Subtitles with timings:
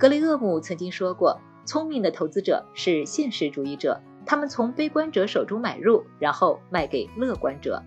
[0.00, 7.82] 格雷厄姆曾经说过：“聪明的投资者是现实主义者，他们从悲观者手中买入，然后卖给乐观者。”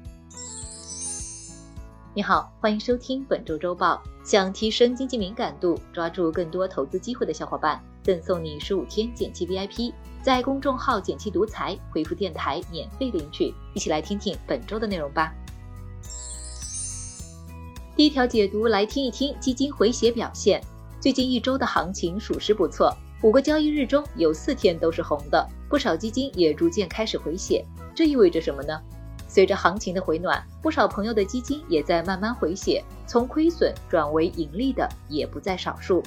[2.14, 4.00] 你好，欢迎收听本周周报。
[4.24, 9.92] 想提升经济敏感度，抓住更多投资机会的小伙伴，赠送你十五天减气 VIP，
[10.22, 13.52] 在公众号“减气独裁”回复“电台”免费领取。
[13.74, 15.34] 一起来听听本周的内容吧。
[17.96, 20.64] 第一条解读来听一听基金回血表现。
[21.04, 27.62] 最近一周的行情属实不错，五个交易日中有四天都是红的，不少基金也逐渐开始回血。
[27.94, 28.80] 这意味着什么呢？
[29.28, 36.02] 随着行情的回暖，不少朋友的基金也在慢慢回血，从亏损转为盈利的也不在少数。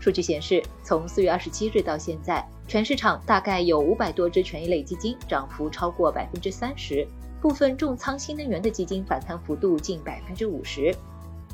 [0.00, 7.06] 数据显示，从四月二十七日到现在，全市场大概有五百多只权益类基金涨幅超过百分之三十，
[7.38, 10.96] 部分重仓新能源的基金反弹幅度近百分之五十。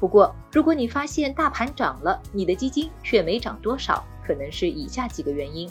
[0.04, 5.66] 不过，如果你发现大盘涨了，你的基金却没涨多少，可能是以下几个原因：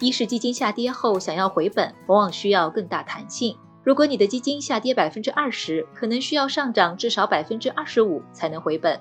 [0.00, 3.56] 一是基金下跌后想要回本，往往需要更大弹性。
[3.82, 9.00] 如果你的基金下跌百分之二十，可能需要上涨至少百分之二十五才能回本。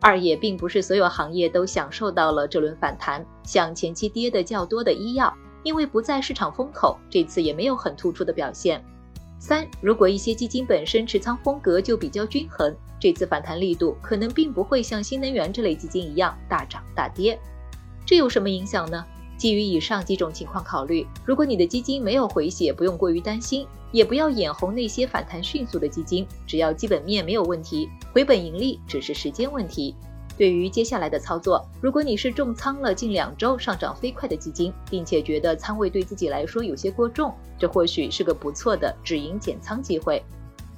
[0.00, 8.84] 二也并不是所有行业都享受到了这轮反弹，像前期跌的较多的医药，因为不在市场风口，这次也没有很突出的表现。
[9.38, 17.38] 三，如果一些基金本身持仓风格就比较均衡，这次反弹力度可能并不会像新能源这类基金一样大涨大跌。
[18.04, 19.04] 这有什么影响呢？
[19.36, 29.94] 基于以上几种情况考虑，如果你的基金没有回血，不用过于担心，也不要眼红那些反弹迅速的基金，只要基本面没有问题，回本盈利只是时间问题。
[30.38, 40.22] 对于接下来的操作，如果你是重仓了近两周上涨飞快的基金，并且觉得仓位对自己来说有些过重，这或许是个不错的止盈减仓机会。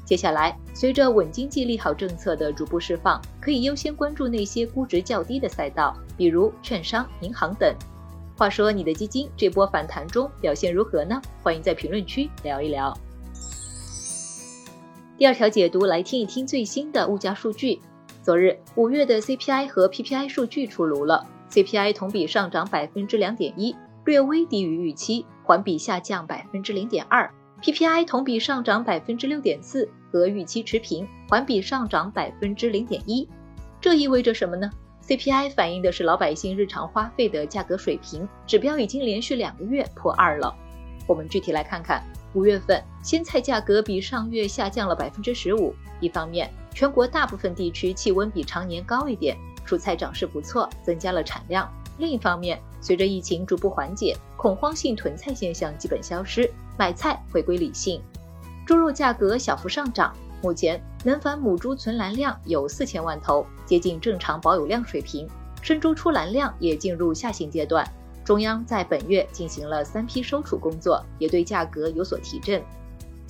[0.07, 7.73] 接下来，随着稳经济利好政策的逐步释放，可以优先关注那些估值较低的赛道，比如券商、银行等。
[8.39, 11.21] 话说你的基金这波反弹中表现如何呢？
[11.43, 12.97] 欢迎在评论区聊一聊。
[15.19, 17.79] 第二条解读来听一听最新的物价数据。
[18.23, 27.33] 昨日五月的 CPI 和 PPI 数据出炉了，CPI 同比上涨百分之两点一，略微低于预期，环比下降百分之零点二
[27.63, 33.27] ；PPI 同比上涨百分之六点四，和预期持平，环比上涨百分之零点一。
[33.81, 34.71] 这意味着什么呢
[35.07, 40.55] ？CPI 反映的是老百姓日常花费的价格水平，指标已经连续两个月破二了。
[41.07, 42.05] 我们具体来看看，
[42.35, 45.75] 五月份鲜菜价格比上月下降了百分之十五。
[46.01, 49.37] 一方面，全国大部分地区气温比常年高一点，
[49.67, 51.71] 蔬菜长势不错，增加了产量。
[51.99, 58.01] 另一方面，随着疫情逐步缓解，恐慌性囤菜现象基本消失，买菜回归理性。
[58.67, 60.15] 猪肉价格小幅上涨。
[60.43, 65.29] 目前，能繁母猪存栏量有四千万头，接近正常保有量水平。
[65.61, 67.87] 生猪出栏量也进入下行阶段。
[68.25, 72.63] 中央在本月进行了三批收储工作，也对价格有所提振。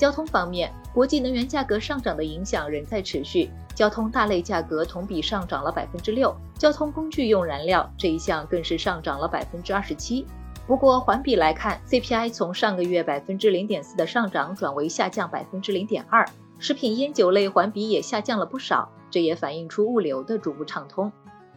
[0.01, 10.25] 交通方面，国际能源价格上涨的影响仍在持续，交通大类价格同比上涨了百分之六，交通工具用燃料这一项更是上涨了百分之二十七。
[10.67, 16.27] 不过环比来看，CPI 从上个月百分之零点四的上涨转为下降百分之零点二。
[16.59, 21.13] 食品烟酒类环比也下降了不少，这也反映出物流的逐步畅通。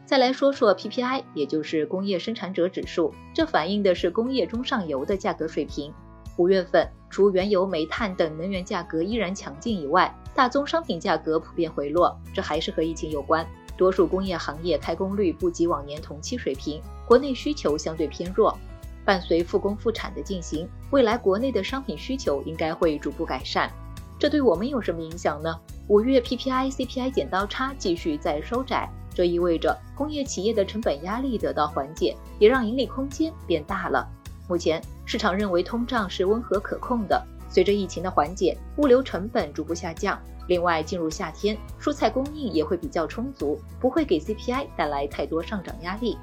[0.06, 5.94] 再来说说 PPI，也就是工业生产者指数，这反映的是工业中上游的价格水平。
[6.38, 13.46] 五月份，除原油、煤炭等能源价格依然强劲以外，大宗商品价格普遍回落，这还是和疫情有关。
[13.78, 18.58] 多数工业行业开工率不及往年同期水平，国内需求相对偏弱。
[19.06, 23.70] 伴随复工复产的进行，未来国内的商品需求应该会逐步改善。
[24.18, 25.54] 这对我们有什么影响呢？
[25.88, 34.08] 五月 PPI CPI 剪刀差继续在收窄，这意味着工业企业的成本压力得到缓解，也让盈利空间变大了。
[34.48, 40.20] 目前市场认为通胀是温和可控的，随着疫情的缓解，物流成本逐步下降。
[40.48, 46.18] 另外，进入夏天，蔬菜供应也会比较充足，不会给 CPI 带来太多上涨压力。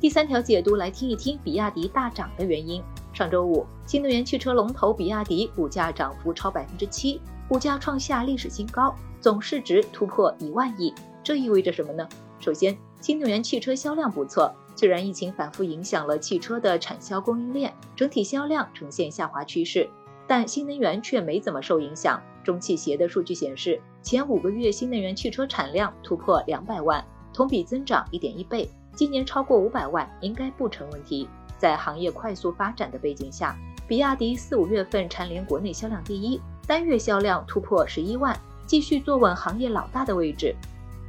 [0.00, 2.82] 第三条解读来听一听比亚迪大涨的原因。
[3.12, 10.94] 上周五，新能源汽车龙头比亚迪股价涨幅超百分之七，股价创下历史新高，总市值突破一万亿。
[11.22, 12.08] 这意味着什么呢？
[12.38, 19.88] 首先，新能源汽车销量不错，虽然疫情反复影响了汽车的产销供应链，整体销量呈现下滑趋势，
[20.26, 22.20] 但新能源却没怎么受影响。
[22.44, 31.28] 中汽协的数据显示，前五个月新能源汽车产量突破两百万，同比增长一点一倍，今年超过五百万应该不成问题。
[31.58, 33.56] 在行业快速发展的背景下，
[33.86, 40.54] 比亚迪四五月份蝉联国内销量第一，单月销量突破十一万，继续坐稳行业老大的位置。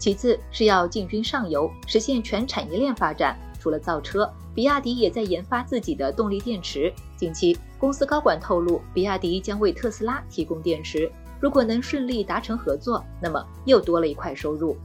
[0.01, 3.37] 其次是要进军上游，实现全产业链发展。
[3.59, 6.91] 除了造车，比亚迪也在研发自己的动力电池。
[7.15, 11.07] 近期，公司高管透露，比亚迪将为特斯拉提供电池。
[11.39, 14.75] 如果能顺利达成合作，那么又多了一块收入。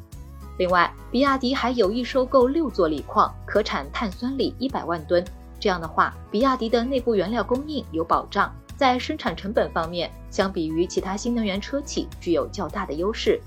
[0.59, 5.25] 另外，比亚迪还有意收购六座锂矿，可产碳酸锂一百万吨。
[5.59, 13.41] 这样的话，比亚迪的内部原料供应有保障，在生产成本方面，相比于其他新能源车企具有较大的优势。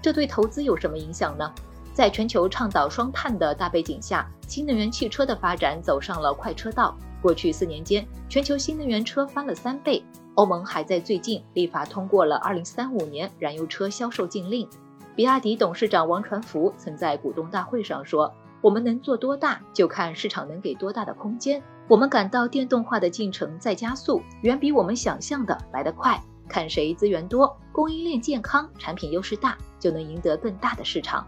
[0.00, 1.52] 这对投资有什么影响呢？
[1.92, 6.96] 在全球倡导双碳的大背景下，新能源汽车的发展走上了快车道。
[7.20, 10.02] 过去四年间，全球新能源车翻了三倍。
[10.34, 14.68] 欧盟还在最近立法通过了二零三五年燃油车销售禁令。
[15.16, 21.60] 比亚迪董事长王传福曾在股东大会上说：“我们能做多大，就看市场能给多大的空间。
[21.88, 26.22] 我们感到电动化的进程在加速，远比我们想象的来得快。
[26.48, 31.26] 看谁资源多，供应链健康，产品优势大，就能赢得更大的市场。”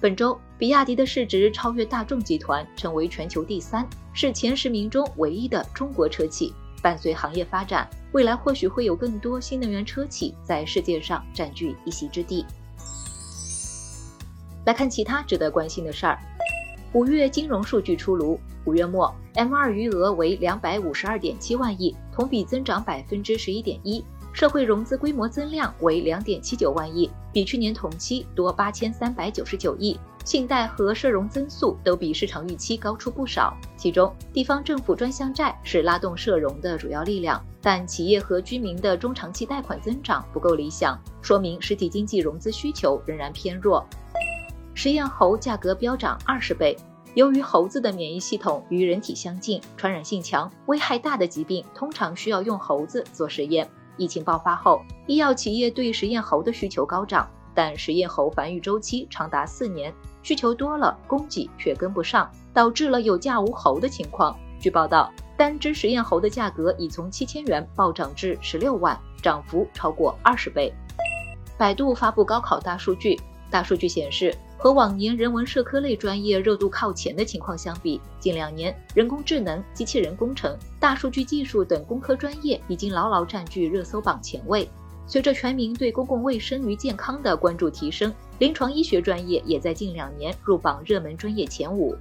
[0.00, 6.52] 本周，比亚迪的市值超越大众集团，成为全球第三，是前十名中唯一的中国车企。
[6.82, 12.44] 伴随行业发展，未来或许会有更多新能源车企在世界上占据一席之地。
[14.66, 16.18] 来看其他值得关心的事儿。
[16.92, 24.04] 五月金融数据出炉，五月末 M2 余额为两百五十二点七万亿，同比增长百分之十一点一。
[24.32, 33.54] 社会融资规模增量为两点七九万亿，比去年同期多八千三百九十九亿，信贷和社融增速都比市场预期高出不少。
[33.76, 43.86] 其中，地方政府专项债是拉动社融的主要力量，但企业和居民的中长期贷款增长不够理想，说明实体经济融资需求仍然偏弱。
[44.74, 46.74] 实验猴价格飙涨二十倍，
[47.14, 53.68] 由于猴子的免疫系统与人体相近，传染性强，危害大的疾病通常需要用猴子做实验。
[53.96, 59.92] 疫情爆发后，医药企业对实验猴的需求高涨，但实验猴繁育周期长达四年，
[60.22, 64.36] 需求多了，供给却跟不上，导致了有价无猴的情况。
[64.58, 70.72] 据报道，单只实验猴的价格已从七千元暴涨至十六万，涨幅超过二十倍。
[71.58, 74.34] 百度发布高考大数据，大数据显示。
[74.62, 84.70] 和往年人文社科类专业热度靠前的情况相比，近两年人工智能、机器人工程、大数据技术等工科专业已经牢牢占据热搜榜前位。
[85.04, 91.96] 随着全民对公共卫生与健康的关注提升，临床医学专业也在近两年入榜热门专业前五。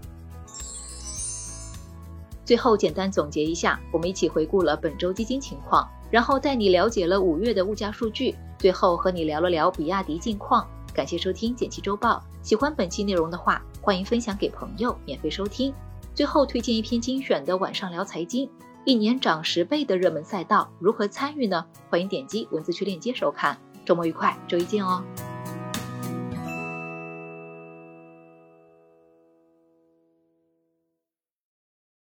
[2.45, 10.63] 最后简单总结一下，我们一起回顾了本周基金情况，然后带你了解了五月的物价数据，最后和你聊了聊比亚迪近况。
[10.93, 15.73] 感谢收听《简七周报》，喜欢本期内容的话，欢迎分享给朋友，免费收听。
[16.13, 18.49] 最后推荐一篇精选的晚上聊财经，
[18.83, 21.65] 一年涨十倍的热门赛道，如何参与呢？
[21.89, 23.57] 欢迎点击文字区链接收看。
[23.85, 25.01] 周末愉快，周一见哦。